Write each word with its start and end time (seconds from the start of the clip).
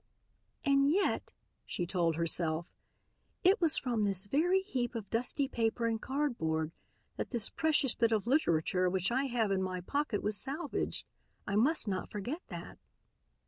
"And 0.65 0.89
yet," 0.89 1.31
she 1.63 1.85
told 1.85 2.15
herself, 2.15 2.65
"it 3.43 3.61
was 3.61 3.77
from 3.77 4.03
this 4.03 4.25
very 4.25 4.61
heap 4.61 4.95
of 4.95 5.11
dusty 5.11 5.47
paper 5.47 5.85
and 5.85 6.01
cardboard 6.01 6.71
that 7.17 7.29
this 7.29 7.51
precious 7.51 7.93
bit 7.93 8.11
of 8.11 8.25
literature 8.25 8.89
which 8.89 9.11
I 9.11 9.25
have 9.25 9.51
in 9.51 9.61
my 9.61 9.79
pocket, 9.79 10.23
was 10.23 10.35
salvaged. 10.41 11.05
I 11.45 11.55
must 11.55 11.87
not 11.87 12.09
forget 12.09 12.41
that. 12.47 12.79